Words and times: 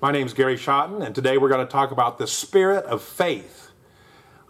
My 0.00 0.12
name 0.12 0.28
is 0.28 0.32
Gary 0.32 0.56
Schotten, 0.56 1.04
and 1.04 1.12
today 1.12 1.38
we're 1.38 1.48
going 1.48 1.66
to 1.66 1.70
talk 1.70 1.90
about 1.90 2.18
the 2.18 2.28
spirit 2.28 2.84
of 2.84 3.02
faith. 3.02 3.72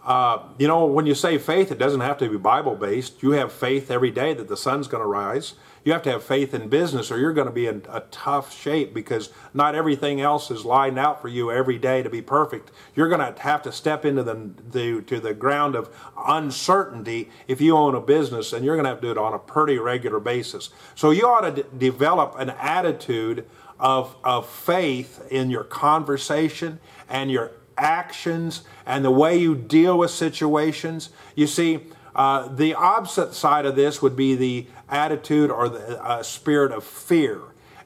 Uh, 0.05 0.43
you 0.59 0.67
know, 0.67 0.85
when 0.85 1.07
you 1.07 1.15
say 1.15 1.39
faith, 1.39 1.71
it 1.71 1.79
doesn't 1.79 2.01
have 2.01 2.19
to 2.19 2.29
be 2.29 2.37
Bible 2.37 2.75
based. 2.75 3.23
You 3.23 3.31
have 3.31 3.51
faith 3.51 3.89
every 3.89 4.11
day 4.11 4.35
that 4.35 4.47
the 4.47 4.55
sun's 4.55 4.87
going 4.87 5.01
to 5.01 5.07
rise. 5.07 5.55
You 5.83 5.91
have 5.93 6.03
to 6.03 6.11
have 6.11 6.23
faith 6.23 6.53
in 6.53 6.69
business, 6.69 7.09
or 7.09 7.17
you're 7.17 7.33
going 7.33 7.47
to 7.47 7.53
be 7.53 7.65
in 7.65 7.81
a 7.89 8.01
tough 8.11 8.55
shape 8.55 8.93
because 8.93 9.31
not 9.51 9.73
everything 9.73 10.21
else 10.21 10.51
is 10.51 10.65
lined 10.65 10.99
out 10.99 11.19
for 11.19 11.29
you 11.29 11.51
every 11.51 11.79
day 11.79 12.03
to 12.03 12.11
be 12.11 12.21
perfect. 12.21 12.69
You're 12.95 13.09
going 13.09 13.33
to 13.33 13.41
have 13.41 13.63
to 13.63 13.71
step 13.71 14.05
into 14.05 14.21
the, 14.21 14.51
the 14.69 15.01
to 15.01 15.19
the 15.19 15.33
ground 15.33 15.75
of 15.75 15.89
uncertainty 16.27 17.31
if 17.47 17.59
you 17.59 17.75
own 17.75 17.95
a 17.95 18.01
business, 18.01 18.53
and 18.53 18.63
you're 18.63 18.75
going 18.75 18.83
to 18.85 18.89
have 18.89 19.01
to 19.01 19.07
do 19.07 19.11
it 19.11 19.17
on 19.17 19.33
a 19.33 19.39
pretty 19.39 19.79
regular 19.79 20.19
basis. 20.19 20.69
So 20.93 21.09
you 21.09 21.25
ought 21.25 21.55
to 21.55 21.63
d- 21.63 21.69
develop 21.75 22.35
an 22.37 22.51
attitude 22.51 23.47
of, 23.79 24.15
of 24.23 24.47
faith 24.47 25.25
in 25.31 25.49
your 25.49 25.63
conversation 25.63 26.79
and 27.09 27.31
your 27.31 27.51
actions 27.77 28.63
and 28.85 29.05
the 29.05 29.11
way 29.11 29.37
you 29.37 29.55
deal 29.55 29.97
with 29.97 30.11
situations. 30.11 31.09
You 31.35 31.47
see, 31.47 31.79
uh, 32.15 32.47
the 32.49 32.73
opposite 32.73 33.33
side 33.33 33.65
of 33.65 33.75
this 33.75 34.01
would 34.01 34.15
be 34.15 34.35
the 34.35 34.67
attitude 34.89 35.49
or 35.49 35.69
the 35.69 36.03
uh, 36.03 36.23
spirit 36.23 36.71
of 36.71 36.83
fear. 36.83 37.39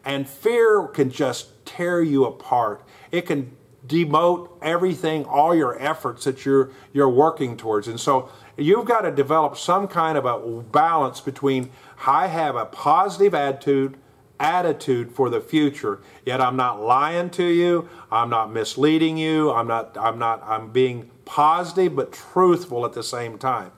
And 0.05 0.27
fear 0.27 0.87
can 0.87 1.11
just 1.11 1.65
tear 1.65 2.01
you 2.01 2.25
apart. 2.25 2.83
It 3.11 3.25
can 3.25 3.55
demote 3.87 4.49
everything, 4.61 5.25
all 5.25 5.53
your 5.53 5.79
efforts 5.79 6.23
that 6.23 6.45
you're 6.45 6.71
you're 6.93 7.09
working 7.09 7.57
towards. 7.57 7.87
And 7.87 7.99
so 7.99 8.29
you've 8.57 8.85
got 8.85 9.01
to 9.01 9.11
develop 9.11 9.57
some 9.57 9.87
kind 9.87 10.17
of 10.17 10.25
a 10.25 10.61
balance 10.61 11.19
between 11.19 11.69
I 12.05 12.27
have 12.27 12.55
a 12.55 12.65
positive 12.65 13.33
attitude 13.33 13.97
attitude 14.39 15.11
for 15.11 15.29
the 15.29 15.41
future. 15.41 15.99
Yet 16.25 16.41
I'm 16.41 16.55
not 16.55 16.81
lying 16.81 17.29
to 17.31 17.45
you. 17.45 17.89
I'm 18.11 18.29
not 18.29 18.51
misleading 18.51 19.17
you. 19.17 19.51
I'm 19.51 19.67
not, 19.67 19.97
I'm 19.97 20.19
not, 20.19 20.43
I'm 20.45 20.71
being 20.71 21.09
positive 21.25 21.95
but 21.95 22.11
truthful 22.11 22.85
at 22.85 22.93
the 22.93 23.03
same 23.03 23.37
time. 23.37 23.71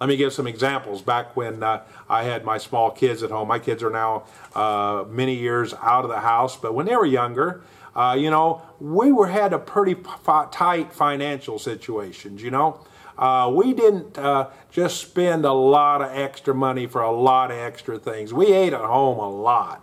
Let 0.00 0.08
me 0.08 0.16
give 0.16 0.32
some 0.32 0.48
examples. 0.48 1.00
Back 1.00 1.36
when 1.36 1.62
uh, 1.62 1.84
I 2.08 2.24
had 2.24 2.44
my 2.44 2.58
small 2.58 2.90
kids 2.90 3.22
at 3.22 3.30
home, 3.30 3.46
my 3.46 3.60
kids 3.60 3.82
are 3.82 3.90
now 3.90 4.24
uh, 4.54 5.04
many 5.08 5.34
years 5.34 5.74
out 5.74 6.04
of 6.04 6.10
the 6.10 6.20
house, 6.20 6.56
but 6.56 6.74
when 6.74 6.86
they 6.86 6.96
were 6.96 7.06
younger, 7.06 7.62
uh, 7.94 8.16
you 8.18 8.30
know, 8.30 8.62
we 8.80 9.12
were 9.12 9.28
had 9.28 9.52
a 9.52 9.58
pretty 9.58 9.94
p- 9.94 10.10
tight 10.50 10.92
financial 10.92 11.58
situations. 11.58 12.42
You 12.42 12.50
know, 12.50 12.84
uh, 13.16 13.52
we 13.54 13.74
didn't 13.74 14.18
uh, 14.18 14.48
just 14.72 15.00
spend 15.00 15.44
a 15.44 15.52
lot 15.52 16.02
of 16.02 16.10
extra 16.10 16.54
money 16.54 16.86
for 16.86 17.02
a 17.02 17.12
lot 17.12 17.52
of 17.52 17.58
extra 17.58 17.96
things. 17.98 18.32
We 18.32 18.52
ate 18.52 18.72
at 18.72 18.80
home 18.80 19.18
a 19.18 19.30
lot 19.30 19.82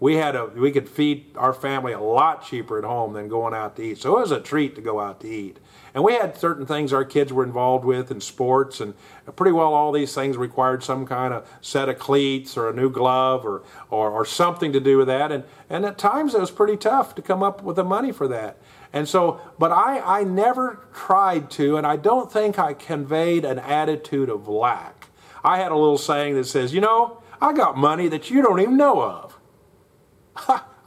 we 0.00 0.16
had 0.16 0.36
a 0.36 0.46
we 0.46 0.70
could 0.70 0.88
feed 0.88 1.26
our 1.36 1.52
family 1.52 1.92
a 1.92 2.00
lot 2.00 2.44
cheaper 2.44 2.78
at 2.78 2.84
home 2.84 3.12
than 3.12 3.28
going 3.28 3.54
out 3.54 3.76
to 3.76 3.82
eat. 3.82 3.98
So 3.98 4.16
it 4.16 4.20
was 4.20 4.30
a 4.30 4.40
treat 4.40 4.74
to 4.74 4.80
go 4.80 5.00
out 5.00 5.20
to 5.20 5.28
eat. 5.28 5.58
And 5.94 6.02
we 6.02 6.14
had 6.14 6.36
certain 6.36 6.66
things 6.66 6.92
our 6.92 7.04
kids 7.04 7.32
were 7.32 7.44
involved 7.44 7.84
with 7.84 8.10
in 8.10 8.20
sports, 8.20 8.80
and 8.80 8.94
pretty 9.36 9.52
well 9.52 9.72
all 9.72 9.92
these 9.92 10.12
things 10.12 10.36
required 10.36 10.82
some 10.82 11.06
kind 11.06 11.32
of 11.32 11.48
set 11.60 11.88
of 11.88 12.00
cleats 12.00 12.56
or 12.56 12.68
a 12.68 12.72
new 12.72 12.90
glove 12.90 13.46
or, 13.46 13.62
or, 13.90 14.10
or 14.10 14.24
something 14.24 14.72
to 14.72 14.80
do 14.80 14.98
with 14.98 15.06
that. 15.06 15.30
And, 15.30 15.44
and 15.70 15.86
at 15.86 15.96
times 15.96 16.34
it 16.34 16.40
was 16.40 16.50
pretty 16.50 16.76
tough 16.76 17.14
to 17.14 17.22
come 17.22 17.44
up 17.44 17.62
with 17.62 17.76
the 17.76 17.84
money 17.84 18.10
for 18.10 18.26
that. 18.26 18.56
And 18.92 19.08
so, 19.08 19.40
but 19.56 19.70
I, 19.70 20.20
I 20.20 20.24
never 20.24 20.84
tried 20.92 21.48
to, 21.52 21.76
and 21.76 21.86
I 21.86 21.94
don't 21.94 22.30
think 22.30 22.58
I 22.58 22.74
conveyed 22.74 23.44
an 23.44 23.60
attitude 23.60 24.28
of 24.28 24.48
lack. 24.48 25.08
I 25.44 25.58
had 25.58 25.70
a 25.70 25.76
little 25.76 25.98
saying 25.98 26.34
that 26.34 26.46
says, 26.46 26.74
you 26.74 26.80
know, 26.80 27.22
I 27.40 27.52
got 27.52 27.76
money 27.76 28.08
that 28.08 28.30
you 28.30 28.42
don't 28.42 28.60
even 28.60 28.76
know 28.76 29.00
of. 29.00 29.38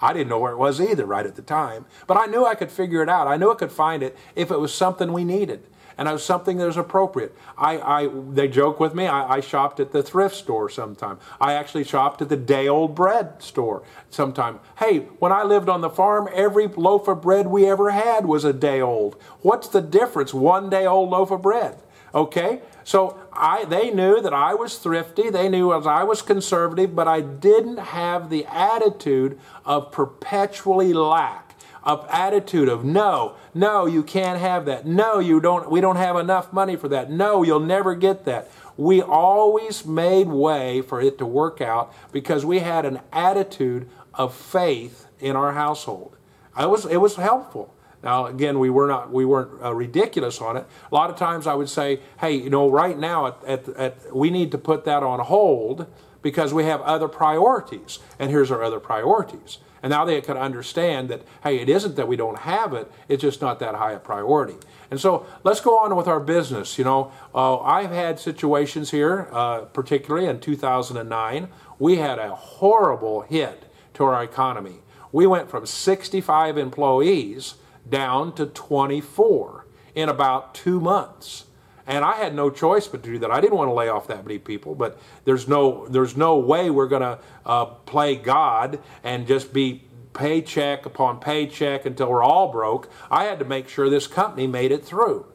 I 0.01 0.13
didn't 0.13 0.29
know 0.29 0.39
where 0.39 0.51
it 0.51 0.57
was 0.57 0.79
either 0.79 1.05
right 1.05 1.25
at 1.25 1.35
the 1.35 1.41
time, 1.41 1.85
but 2.05 2.17
I 2.17 2.27
knew 2.27 2.45
I 2.45 2.55
could 2.55 2.71
figure 2.71 3.01
it 3.01 3.09
out. 3.09 3.27
I 3.27 3.37
knew 3.37 3.51
I 3.51 3.55
could 3.55 3.71
find 3.71 4.03
it 4.03 4.15
if 4.35 4.51
it 4.51 4.59
was 4.59 4.73
something 4.73 5.11
we 5.11 5.23
needed 5.23 5.63
and 5.97 6.07
it 6.07 6.11
was 6.11 6.23
something 6.23 6.57
that 6.57 6.65
was 6.65 6.77
appropriate. 6.77 7.35
I, 7.57 7.79
I 7.79 8.09
they 8.29 8.47
joke 8.47 8.79
with 8.79 8.93
me. 8.93 9.07
I, 9.07 9.37
I 9.37 9.39
shopped 9.41 9.79
at 9.79 9.91
the 9.91 10.03
thrift 10.03 10.35
store 10.35 10.69
sometime. 10.69 11.17
I 11.41 11.53
actually 11.53 11.83
shopped 11.83 12.21
at 12.21 12.29
the 12.29 12.37
day 12.37 12.67
old 12.67 12.95
bread 12.95 13.41
store 13.41 13.83
sometime. 14.09 14.59
Hey, 14.77 14.99
when 15.19 15.31
I 15.31 15.43
lived 15.43 15.69
on 15.69 15.81
the 15.81 15.89
farm, 15.89 16.29
every 16.33 16.67
loaf 16.67 17.07
of 17.07 17.21
bread 17.21 17.47
we 17.47 17.65
ever 17.65 17.91
had 17.91 18.25
was 18.25 18.43
a 18.43 18.53
day 18.53 18.79
old. 18.79 19.15
What's 19.41 19.67
the 19.67 19.81
difference? 19.81 20.33
One 20.33 20.69
day 20.69 20.85
old 20.85 21.09
loaf 21.09 21.31
of 21.31 21.41
bread. 21.41 21.81
Okay, 22.16 22.62
so 22.84 23.19
I, 23.34 23.66
they 23.66 23.91
knew 23.91 24.22
that 24.22 24.34
I 24.34 24.53
was 24.53 24.78
thrifty. 24.78 25.29
They 25.29 25.50
knew 25.50 25.73
as 25.73 25.85
I 25.85 26.03
was 26.03 26.22
conservative, 26.22 26.95
but 26.95 27.07
I 27.07 27.22
didn't 27.22 27.78
have 27.78 28.29
the 28.29 28.45
attitude 28.45 29.38
of 29.66 29.91
perpetually 29.91 30.94
lack, 30.94 31.56
of 31.84 32.07
attitude 32.09 32.69
of 32.69 32.85
no, 32.85 33.35
no, 33.53 33.85
you 33.85 34.03
can't 34.03 34.40
have 34.40 34.66
that. 34.66 34.85
No, 34.85 35.19
you 35.19 35.40
don't. 35.40 35.69
We 35.69 35.81
don't 35.81 35.95
have 35.97 36.16
enough 36.16 36.53
money 36.53 36.75
for 36.75 36.88
that. 36.90 37.12
No, 37.12 37.44
you'll 37.44 37.59
never 37.59 37.94
get 37.95 38.25
that. 38.25 38.50
We 38.78 39.01
always 39.01 39.85
made 39.85 40.28
way 40.28 40.81
for 40.81 41.01
it 41.01 41.18
to 41.18 41.25
work 41.25 41.59
out 41.59 41.94
because 42.12 42.45
we 42.45 42.59
had 42.59 42.85
an 42.85 43.00
attitude 43.12 43.89
of 44.13 44.35
faith 44.35 45.07
in 45.19 45.35
our 45.35 45.53
household. 45.53 46.16
I 46.56 46.68
was, 46.68 46.85
it 46.85 46.97
was 46.97 47.16
helpful. 47.16 47.74
Now, 48.03 48.27
again, 48.27 48.59
we 48.59 48.69
were 48.69 48.87
not 48.87 49.11
we 49.11 49.25
weren't 49.25 49.61
uh, 49.63 49.73
ridiculous 49.73 50.39
on 50.39 50.57
it. 50.57 50.65
A 50.91 50.95
lot 50.95 51.09
of 51.09 51.15
times, 51.15 51.47
I 51.47 51.55
would 51.55 51.69
say, 51.69 51.99
"Hey, 52.19 52.33
you 52.33 52.49
know, 52.49 52.69
right 52.69 52.97
now, 52.97 53.27
at, 53.27 53.43
at, 53.45 53.69
at, 53.69 54.15
we 54.15 54.29
need 54.29 54.51
to 54.51 54.57
put 54.57 54.85
that 54.85 55.03
on 55.03 55.19
hold 55.19 55.87
because 56.21 56.53
we 56.53 56.65
have 56.65 56.81
other 56.81 57.07
priorities, 57.07 57.99
and 58.19 58.29
here's 58.29 58.51
our 58.51 58.63
other 58.63 58.79
priorities." 58.79 59.57
And 59.83 59.91
now 59.91 60.05
they 60.05 60.19
could 60.21 60.37
understand 60.37 61.07
that, 61.09 61.21
hey, 61.43 61.59
it 61.59 61.69
isn't 61.69 61.95
that 61.97 62.07
we 62.07 62.15
don't 62.15 62.39
have 62.39 62.73
it; 62.73 62.91
it's 63.07 63.21
just 63.21 63.41
not 63.41 63.59
that 63.59 63.75
high 63.75 63.93
a 63.93 63.99
priority. 63.99 64.57
And 64.91 64.99
so, 64.99 65.25
let's 65.43 65.59
go 65.59 65.79
on 65.79 65.95
with 65.95 66.07
our 66.07 66.19
business. 66.19 66.77
You 66.77 66.83
know, 66.83 67.11
uh, 67.33 67.59
I've 67.59 67.91
had 67.91 68.19
situations 68.19 68.91
here, 68.91 69.27
uh, 69.31 69.61
particularly 69.61 70.27
in 70.27 70.39
2009, 70.39 71.47
we 71.79 71.97
had 71.97 72.19
a 72.19 72.29
horrible 72.35 73.21
hit 73.21 73.71
to 73.95 74.03
our 74.03 74.23
economy. 74.23 74.81
We 75.11 75.25
went 75.25 75.49
from 75.49 75.65
65 75.65 76.57
employees 76.57 77.55
down 77.89 78.33
to 78.35 78.45
24 78.45 79.65
in 79.95 80.09
about 80.09 80.53
two 80.53 80.79
months. 80.79 81.45
And 81.85 82.03
I 82.03 82.15
had 82.15 82.35
no 82.35 82.49
choice 82.49 82.87
but 82.87 83.01
to 83.03 83.11
do 83.13 83.19
that. 83.19 83.31
I 83.31 83.39
didn't 83.39 83.57
want 83.57 83.69
to 83.69 83.73
lay 83.73 83.87
off 83.87 84.07
that 84.07 84.25
many 84.25 84.39
people, 84.39 84.75
but 84.75 84.99
there's 85.23 85.47
no 85.47 85.87
there's 85.87 86.17
no 86.17 86.37
way 86.37 86.69
we're 86.69 86.87
going 86.87 87.01
to 87.01 87.19
uh, 87.45 87.65
play 87.65 88.15
God 88.15 88.79
and 89.03 89.25
just 89.25 89.53
be 89.53 89.85
paycheck 90.13 90.85
upon 90.85 91.19
paycheck 91.19 91.85
until 91.85 92.09
we're 92.09 92.23
all 92.23 92.51
broke. 92.51 92.89
I 93.09 93.23
had 93.23 93.39
to 93.39 93.45
make 93.45 93.69
sure 93.69 93.89
this 93.89 94.07
company 94.07 94.47
made 94.47 94.71
it 94.73 94.83
through. 94.83 95.27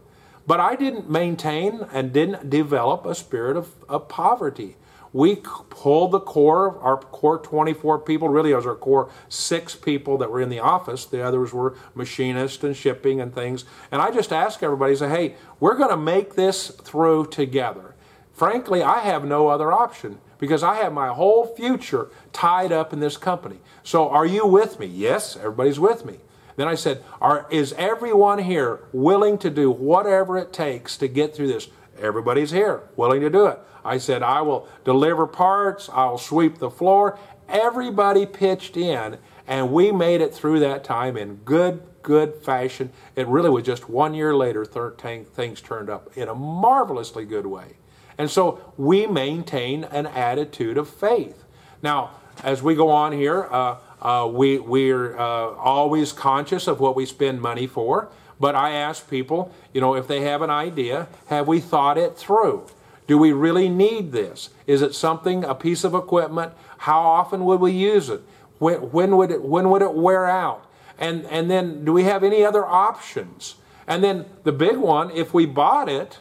But 0.46 0.60
I 0.60 0.74
didn't 0.74 1.08
maintain 1.08 1.86
and 1.92 2.12
didn't 2.12 2.50
develop 2.50 3.06
a 3.06 3.14
spirit 3.14 3.56
of, 3.56 3.70
of 3.88 4.08
poverty. 4.08 4.76
We 5.12 5.36
pulled 5.36 6.12
the 6.12 6.20
core, 6.20 6.68
of 6.68 6.82
our 6.82 6.96
core 6.96 7.38
24 7.38 7.98
people, 8.00 8.28
really 8.30 8.54
was 8.54 8.66
our 8.66 8.74
core 8.74 9.10
six 9.28 9.74
people 9.74 10.16
that 10.18 10.30
were 10.30 10.40
in 10.40 10.48
the 10.48 10.60
office. 10.60 11.04
The 11.04 11.22
others 11.22 11.52
were 11.52 11.76
machinists 11.94 12.64
and 12.64 12.74
shipping 12.74 13.20
and 13.20 13.34
things. 13.34 13.64
And 13.90 14.00
I 14.00 14.10
just 14.10 14.32
asked 14.32 14.62
everybody, 14.62 14.96
say, 14.96 15.10
hey, 15.10 15.34
we're 15.60 15.76
going 15.76 15.90
to 15.90 15.98
make 15.98 16.34
this 16.34 16.68
through 16.68 17.26
together. 17.26 17.94
Frankly, 18.32 18.82
I 18.82 19.00
have 19.00 19.24
no 19.24 19.48
other 19.48 19.70
option 19.70 20.18
because 20.38 20.62
I 20.62 20.76
have 20.76 20.92
my 20.92 21.08
whole 21.08 21.46
future 21.46 22.08
tied 22.32 22.72
up 22.72 22.92
in 22.92 23.00
this 23.00 23.18
company. 23.18 23.58
So 23.82 24.08
are 24.08 24.26
you 24.26 24.46
with 24.46 24.80
me? 24.80 24.86
Yes, 24.86 25.36
everybody's 25.36 25.78
with 25.78 26.06
me. 26.06 26.18
Then 26.56 26.68
I 26.68 26.74
said, 26.74 27.02
are, 27.20 27.46
is 27.50 27.72
everyone 27.74 28.38
here 28.38 28.80
willing 28.92 29.38
to 29.38 29.50
do 29.50 29.70
whatever 29.70 30.36
it 30.38 30.52
takes 30.52 30.96
to 30.98 31.08
get 31.08 31.34
through 31.34 31.48
this? 31.48 31.68
Everybody's 32.02 32.50
here, 32.50 32.82
willing 32.96 33.20
to 33.20 33.30
do 33.30 33.46
it. 33.46 33.58
I 33.84 33.98
said, 33.98 34.22
I 34.22 34.42
will 34.42 34.68
deliver 34.84 35.26
parts, 35.26 35.88
I'll 35.92 36.18
sweep 36.18 36.58
the 36.58 36.70
floor. 36.70 37.18
Everybody 37.48 38.26
pitched 38.26 38.76
in, 38.76 39.18
and 39.46 39.72
we 39.72 39.92
made 39.92 40.20
it 40.20 40.34
through 40.34 40.60
that 40.60 40.84
time 40.84 41.16
in 41.16 41.36
good, 41.36 41.82
good 42.02 42.34
fashion. 42.34 42.90
It 43.14 43.26
really 43.28 43.50
was 43.50 43.64
just 43.64 43.88
one 43.88 44.14
year 44.14 44.34
later, 44.34 44.64
things 44.64 45.60
turned 45.60 45.88
up 45.88 46.16
in 46.16 46.28
a 46.28 46.34
marvelously 46.34 47.24
good 47.24 47.46
way. 47.46 47.76
And 48.18 48.30
so 48.30 48.72
we 48.76 49.06
maintain 49.06 49.84
an 49.84 50.06
attitude 50.06 50.76
of 50.76 50.88
faith. 50.88 51.44
Now, 51.82 52.10
as 52.42 52.62
we 52.62 52.74
go 52.74 52.90
on 52.90 53.12
here, 53.12 53.48
uh, 53.50 53.76
uh, 54.00 54.26
we, 54.26 54.58
we're 54.58 55.16
uh, 55.16 55.54
always 55.54 56.12
conscious 56.12 56.66
of 56.66 56.80
what 56.80 56.96
we 56.96 57.06
spend 57.06 57.40
money 57.40 57.66
for. 57.66 58.10
But 58.42 58.56
I 58.56 58.70
ask 58.72 59.08
people, 59.08 59.54
you 59.72 59.80
know, 59.80 59.94
if 59.94 60.08
they 60.08 60.22
have 60.22 60.42
an 60.42 60.50
idea, 60.50 61.06
have 61.26 61.46
we 61.46 61.60
thought 61.60 61.96
it 61.96 62.18
through? 62.18 62.66
Do 63.06 63.16
we 63.16 63.30
really 63.30 63.68
need 63.68 64.10
this? 64.10 64.50
Is 64.66 64.82
it 64.82 64.96
something, 64.96 65.44
a 65.44 65.54
piece 65.54 65.84
of 65.84 65.94
equipment? 65.94 66.52
How 66.78 67.02
often 67.02 67.44
would 67.44 67.60
we 67.60 67.70
use 67.70 68.08
it? 68.08 68.20
When, 68.58 68.90
when, 68.90 69.16
would, 69.16 69.30
it, 69.30 69.44
when 69.44 69.70
would 69.70 69.80
it 69.80 69.94
wear 69.94 70.26
out? 70.26 70.66
And, 70.98 71.24
and 71.26 71.48
then 71.48 71.84
do 71.84 71.92
we 71.92 72.02
have 72.02 72.24
any 72.24 72.44
other 72.44 72.66
options? 72.66 73.54
And 73.86 74.02
then 74.02 74.24
the 74.42 74.50
big 74.50 74.76
one, 74.76 75.12
if 75.12 75.32
we 75.32 75.46
bought 75.46 75.88
it, 75.88 76.18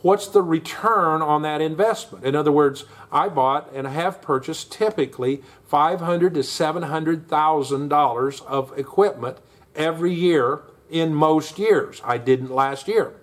what's 0.00 0.26
the 0.26 0.40
return 0.40 1.20
on 1.20 1.42
that 1.42 1.60
investment? 1.60 2.24
In 2.24 2.34
other 2.34 2.50
words, 2.50 2.86
I 3.12 3.28
bought 3.28 3.70
and 3.74 3.86
have 3.86 4.22
purchased 4.22 4.72
typically 4.72 5.42
five 5.66 6.00
hundred 6.00 6.32
to 6.32 6.42
seven 6.42 6.84
hundred 6.84 7.28
thousand 7.28 7.88
dollars 7.88 8.40
of 8.40 8.72
equipment 8.78 9.36
every 9.76 10.14
year 10.14 10.62
in 10.90 11.14
most 11.14 11.58
years. 11.58 12.00
I 12.04 12.18
didn't 12.18 12.50
last 12.50 12.88
year. 12.88 13.14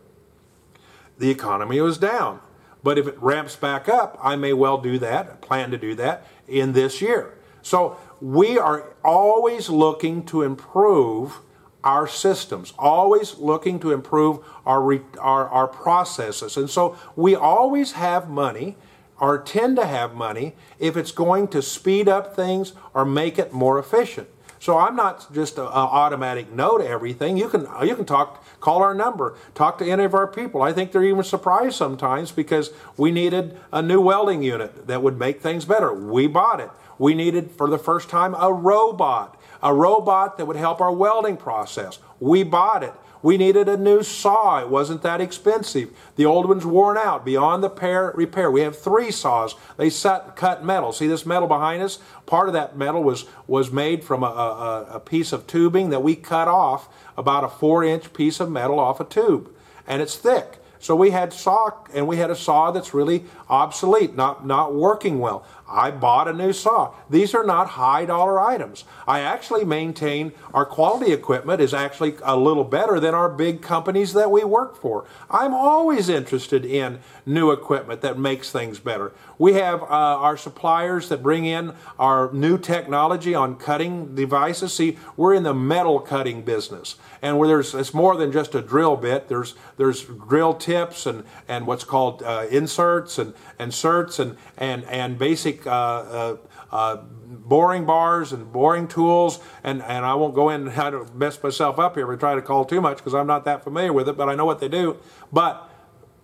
The 1.18 1.30
economy 1.30 1.80
was 1.82 1.98
down. 1.98 2.40
But 2.84 3.00
if 3.00 3.08
it 3.08 3.20
ramps 3.20 3.56
back 3.56 3.90
up, 3.90 4.18
I 4.22 4.36
may 4.36 4.54
well 4.54 4.78
do 4.78 5.00
that, 5.00 5.42
plan 5.42 5.72
to 5.72 5.78
do 5.78 5.96
that 5.96 6.28
in 6.48 6.74
this 6.74 7.02
year. 7.02 7.34
So 7.64 7.98
we 8.22 8.60
are 8.60 8.94
always 9.04 9.70
looking 9.70 10.24
to 10.28 10.44
improve 10.44 11.40
our 11.84 12.08
systems, 12.08 12.74
always 12.78 13.38
looking 13.38 13.80
to 13.80 13.92
improve 13.92 14.40
our, 14.66 15.00
our, 15.20 15.50
our 15.50 15.68
processes. 15.68 16.58
And 16.58 16.70
so 16.70 16.96
we 17.16 17.36
always 17.36 17.94
have 17.94 18.30
money 18.30 18.76
or 19.20 19.40
tend 19.40 19.78
to 19.78 19.86
have 19.86 20.14
money 20.14 20.54
if 20.78 20.96
it's 20.98 21.12
going 21.12 21.48
to 21.50 21.62
speed 21.62 22.08
up 22.08 22.36
things 22.36 22.74
or 22.94 23.04
make 23.04 23.40
it 23.40 23.52
more 23.52 23.80
efficient. 23.80 24.28
So 24.60 24.78
I'm 24.78 24.96
not 24.96 25.32
just 25.34 25.58
an 25.58 25.66
automatic 25.66 26.52
no 26.52 26.78
to 26.78 26.88
everything. 26.88 27.38
You 27.38 27.50
can 27.50 27.68
you 27.84 27.96
can 27.96 28.06
talk, 28.06 28.44
call 28.60 28.82
our 28.82 28.94
number, 28.94 29.36
talk 29.54 29.78
to 29.80 29.86
any 29.86 30.04
of 30.04 30.14
our 30.14 30.28
people. 30.28 30.62
I 30.62 30.74
think 30.74 30.92
they're 30.92 31.04
even 31.04 31.24
surprised 31.24 31.76
sometimes 31.76 32.32
because 32.32 32.72
we 32.98 33.12
needed 33.12 33.60
a 33.72 33.82
new 33.82 34.02
welding 34.02 34.42
unit 34.42 34.88
that 34.88 35.02
would 35.02 35.20
make 35.20 35.42
things 35.42 35.66
better. 35.66 35.94
We 35.94 36.28
bought 36.28 36.60
it. 36.60 36.70
We 36.98 37.14
needed 37.14 37.52
for 37.52 37.70
the 37.70 37.78
first 37.78 38.10
time 38.10 38.36
a 38.36 38.52
robot, 38.52 39.40
a 39.62 39.74
robot 39.74 40.38
that 40.38 40.46
would 40.46 40.56
help 40.56 40.80
our 40.82 40.92
welding 40.94 41.38
process. 41.38 42.00
We 42.20 42.44
bought 42.44 42.84
it. 42.84 42.94
We 43.26 43.38
needed 43.38 43.68
a 43.68 43.76
new 43.76 44.04
saw. 44.04 44.60
It 44.60 44.70
wasn't 44.70 45.02
that 45.02 45.20
expensive. 45.20 45.90
The 46.16 46.28
old 46.28 46.48
one's 46.48 46.64
worn 46.64 46.96
out 46.96 47.26
beyond 47.26 47.64
the 47.64 47.72
pair 47.72 48.12
repair. 48.14 48.52
We 48.52 48.62
have 48.62 48.78
three 48.78 49.10
saws. 49.10 49.56
They 49.78 49.90
set, 49.90 50.36
cut 50.36 50.64
metal. 50.64 50.92
See 50.94 51.08
this 51.08 51.26
metal 51.26 51.48
behind 51.48 51.82
us? 51.82 51.98
Part 52.28 52.50
of 52.50 52.54
that 52.54 52.78
metal 52.78 53.02
was, 53.02 53.26
was 53.48 53.72
made 53.72 54.04
from 54.04 54.22
a, 54.22 54.28
a, 54.28 54.88
a 54.98 55.00
piece 55.00 55.34
of 55.34 55.48
tubing 55.48 55.90
that 55.90 56.04
we 56.04 56.16
cut 56.16 56.48
off, 56.48 56.88
about 57.18 57.44
a 57.44 57.48
four 57.48 57.84
inch 57.84 58.14
piece 58.14 58.40
of 58.40 58.52
metal 58.52 58.80
off 58.80 59.00
a 59.00 59.06
tube. 59.06 59.50
And 59.88 60.04
it's 60.04 60.18
thick. 60.18 60.60
So 60.78 60.96
we 60.96 61.10
had 61.10 61.34
saw, 61.34 61.72
and 61.96 62.08
we 62.08 62.18
had 62.18 62.30
a 62.30 62.36
saw 62.36 62.70
that's 62.70 62.94
really 62.94 63.26
obsolete, 63.50 64.16
not, 64.16 64.46
not 64.46 64.76
working 64.76 65.18
well. 65.18 65.44
I 65.68 65.92
bought 65.92 66.28
a 66.28 66.34
new 66.34 66.54
saw. 66.54 66.94
These 67.10 67.34
are 67.34 67.44
not 67.44 67.70
high 67.70 68.06
dollar 68.06 68.40
items. 68.40 68.84
I 69.08 69.22
actually 69.22 69.66
maintain 69.66 70.32
our 70.54 70.66
quality 70.66 71.12
equipment 71.12 71.60
is 71.60 71.74
actually 71.74 72.16
a 72.24 72.38
little 72.38 72.64
better 72.64 73.00
than 73.00 73.16
our 73.16 73.30
big 73.30 73.62
companies 73.62 74.14
that 74.14 74.30
we 74.30 74.44
work 74.44 74.80
for. 74.80 75.06
I'm 75.30 75.54
always 75.54 76.08
interested 76.08 76.66
in 76.66 77.00
new 77.26 77.52
equipment 77.52 78.02
that 78.02 78.20
makes 78.20 78.52
things 78.52 78.80
better. 78.80 79.12
We 79.38 79.54
have 79.54 79.82
uh, 79.84 79.86
our 79.88 80.38
suppliers 80.38 81.10
that 81.10 81.24
bring 81.24 81.46
in 81.46 81.74
our 81.98 82.32
new 82.32 82.58
technology 82.58 83.34
on 83.34 83.56
cutting 83.56 84.16
devices. 84.16 84.74
See, 84.74 84.98
we're 85.18 85.34
in 85.34 85.44
the 85.44 85.54
metal 85.54 86.00
cutting 86.00 86.44
business, 86.44 86.96
and 87.22 87.38
where 87.38 87.48
there's 87.48 87.74
it's 87.74 87.94
more 87.94 88.16
than 88.16 88.32
just 88.32 88.56
a 88.56 88.62
drill 88.62 88.96
bit. 88.96 89.28
There's 89.28 89.56
there's 89.78 90.04
drill 90.04 90.54
tips 90.54 91.06
and 91.06 91.24
and 91.48 91.68
what's 91.68 91.84
called 91.84 92.24
uh, 92.24 92.46
inserts 92.50 93.18
and 93.18 93.34
certs 93.60 94.20
and 94.20 94.38
and 94.58 94.86
and 94.86 95.18
basic. 95.18 95.55
Uh, 95.66 95.70
uh, 95.70 96.38
uh, 96.72 96.98
boring 97.26 97.86
bars 97.86 98.34
and 98.34 98.52
boring 98.52 98.88
tools, 98.88 99.40
and, 99.64 99.82
and 99.84 100.06
I 100.06 100.14
won't 100.16 100.36
go 100.36 100.50
in 100.50 100.64
and 100.64 100.74
try 100.74 100.90
to 100.90 101.06
mess 101.14 101.42
myself 101.42 101.80
up 101.80 101.96
here 101.96 102.10
and 102.12 102.20
try 102.20 102.36
to 102.36 102.42
call 102.42 102.66
too 102.66 102.82
much 102.82 102.98
because 102.98 103.14
I'm 103.14 103.28
not 103.28 103.46
that 103.46 103.64
familiar 103.64 103.94
with 103.94 104.10
it, 104.10 104.18
but 104.18 104.30
I 104.30 104.36
know 104.36 104.46
what 104.46 104.60
they 104.60 104.68
do. 104.68 104.98
But, 105.32 105.70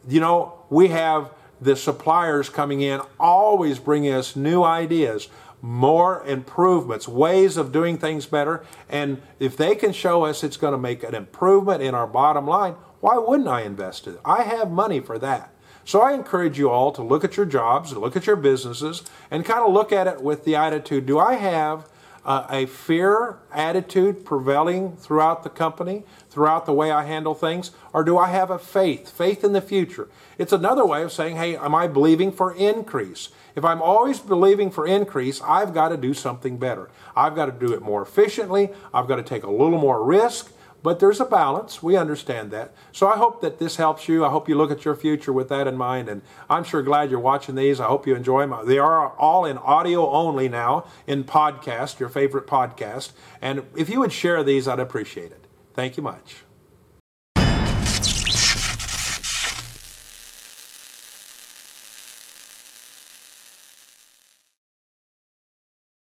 you 0.07 0.19
know, 0.19 0.66
we 0.69 0.89
have 0.89 1.31
the 1.62 1.75
suppliers 1.75 2.50
coming 2.50 2.81
in 2.81 3.01
always 3.19 3.80
bringing 3.80 4.13
us 4.13 4.36
new 4.36 4.63
ideas 4.63 5.30
more 5.62 6.25
improvements, 6.25 7.07
ways 7.07 7.56
of 7.56 7.72
doing 7.72 7.98
things 7.98 8.25
better. 8.25 8.66
And 8.89 9.22
if 9.39 9.56
they 9.56 9.75
can 9.75 9.94
show 9.94 10.25
us 10.25 10.44
it's 10.44 10.57
going 10.57 10.72
to 10.72 10.78
make 10.78 11.04
an 11.04 11.13
improvement 11.13 11.83
in 11.83 11.94
our 11.94 12.07
bottom 12.07 12.48
line, 12.48 12.74
why 13.00 13.18
wouldn't 13.18 13.48
I 13.48 13.62
invest 13.62 14.07
it? 14.07 14.19
I 14.25 14.44
have 14.44 14.72
money 14.72 15.00
for 15.00 15.19
that. 15.19 15.54
So 15.91 16.01
I 16.01 16.13
encourage 16.13 16.57
you 16.57 16.69
all 16.69 16.93
to 16.93 17.01
look 17.01 17.25
at 17.25 17.35
your 17.35 17.45
jobs, 17.45 17.91
look 17.91 18.15
at 18.15 18.25
your 18.25 18.38
businesses, 18.38 19.03
and 19.29 19.43
kind 19.43 19.59
of 19.59 19.73
look 19.73 19.91
at 19.91 20.07
it 20.07 20.21
with 20.21 20.45
the 20.45 20.55
attitude 20.55 21.05
do 21.05 21.19
I 21.19 21.33
have 21.33 21.89
uh, 22.23 22.47
a 22.49 22.65
fear 22.65 23.39
attitude 23.51 24.23
prevailing 24.23 24.95
throughout 24.95 25.43
the 25.43 25.49
company, 25.49 26.03
throughout 26.29 26.65
the 26.65 26.71
way 26.71 26.91
I 26.91 27.03
handle 27.03 27.33
things, 27.33 27.71
or 27.91 28.05
do 28.05 28.17
I 28.17 28.29
have 28.29 28.49
a 28.49 28.57
faith, 28.57 29.11
faith 29.11 29.43
in 29.43 29.51
the 29.51 29.59
future? 29.59 30.07
It's 30.38 30.53
another 30.53 30.85
way 30.85 31.03
of 31.03 31.11
saying, 31.11 31.35
hey, 31.35 31.57
am 31.57 31.75
I 31.75 31.88
believing 31.88 32.31
for 32.31 32.55
increase? 32.55 33.27
If 33.57 33.65
I'm 33.65 33.81
always 33.81 34.19
believing 34.19 34.71
for 34.71 34.87
increase, 34.87 35.41
I've 35.41 35.73
got 35.73 35.89
to 35.89 35.97
do 35.97 36.13
something 36.13 36.55
better. 36.55 36.89
I've 37.17 37.35
got 37.35 37.47
to 37.47 37.51
do 37.51 37.73
it 37.73 37.81
more 37.81 38.01
efficiently. 38.01 38.69
I've 38.94 39.09
got 39.09 39.17
to 39.17 39.23
take 39.23 39.44
a 39.44 39.51
little 39.51 39.77
more 39.77 40.01
risk. 40.01 40.53
But 40.83 41.00
there's 41.00 41.19
a 41.19 41.25
balance. 41.25 41.83
We 41.83 41.95
understand 41.95 42.51
that. 42.51 42.74
So 42.92 43.07
I 43.07 43.18
hope 43.18 43.42
that 43.42 43.60
this 43.60 43.75
helps 43.75 44.07
you. 44.07 44.25
I 44.25 44.30
hope 44.30 44.50
you 44.50 44.56
look 44.56 44.72
at 44.72 44.83
your 44.83 44.95
future 44.95 45.31
with 45.31 45.50
that 45.50 45.68
in 45.68 45.78
mind. 45.78 46.10
And 46.10 46.22
I'm 46.50 46.63
sure 46.63 46.81
glad 46.81 47.12
you're 47.12 47.19
watching 47.19 47.56
these. 47.56 47.80
I 47.80 47.86
hope 47.86 48.07
you 48.07 48.16
enjoy 48.16 48.48
them. 48.48 48.66
They 48.66 48.80
are 48.80 49.10
all 49.10 49.45
in 49.45 49.57
audio 49.60 50.10
only 50.10 50.50
now 50.50 50.86
in 51.06 51.24
podcast, 51.24 52.00
your 52.00 52.10
favorite 52.10 52.48
podcast. 52.48 53.12
And 53.42 53.63
if 53.75 53.89
you 53.89 54.00
would 54.00 54.12
share 54.12 54.44
these, 54.44 54.68
I'd 54.68 54.80
appreciate 54.80 55.31
it. 55.31 55.45
Thank 55.74 55.98
you 55.98 56.04
much. 56.04 56.44